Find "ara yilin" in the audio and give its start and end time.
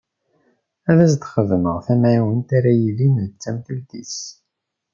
2.57-3.15